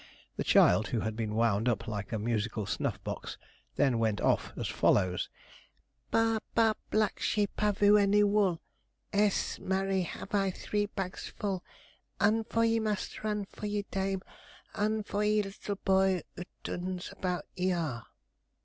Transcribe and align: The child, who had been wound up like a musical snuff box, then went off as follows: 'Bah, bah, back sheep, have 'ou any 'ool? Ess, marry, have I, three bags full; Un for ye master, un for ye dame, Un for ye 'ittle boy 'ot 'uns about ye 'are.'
The 0.35 0.43
child, 0.43 0.87
who 0.87 1.01
had 1.01 1.15
been 1.15 1.35
wound 1.35 1.69
up 1.69 1.87
like 1.87 2.11
a 2.11 2.17
musical 2.17 2.65
snuff 2.65 2.99
box, 3.03 3.37
then 3.75 3.99
went 3.99 4.19
off 4.19 4.51
as 4.57 4.67
follows: 4.67 5.29
'Bah, 6.09 6.39
bah, 6.55 6.73
back 6.89 7.19
sheep, 7.19 7.51
have 7.59 7.83
'ou 7.83 7.97
any 7.97 8.23
'ool? 8.23 8.59
Ess, 9.13 9.59
marry, 9.59 10.01
have 10.01 10.33
I, 10.33 10.49
three 10.49 10.87
bags 10.87 11.27
full; 11.27 11.63
Un 12.19 12.43
for 12.45 12.65
ye 12.65 12.79
master, 12.79 13.27
un 13.27 13.45
for 13.45 13.67
ye 13.67 13.85
dame, 13.91 14.23
Un 14.73 15.03
for 15.03 15.23
ye 15.23 15.41
'ittle 15.41 15.75
boy 15.85 16.23
'ot 16.35 16.45
'uns 16.67 17.11
about 17.11 17.45
ye 17.55 17.71
'are.' 17.71 18.07